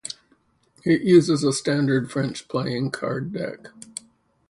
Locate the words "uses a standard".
1.03-2.11